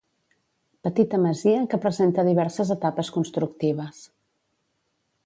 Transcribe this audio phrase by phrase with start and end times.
[0.87, 4.01] Petita masia que presenta diverses etapes constructives.